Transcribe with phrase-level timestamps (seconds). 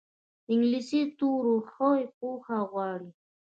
[0.51, 3.09] انګلیسي د توریو ښه پوهه غواړي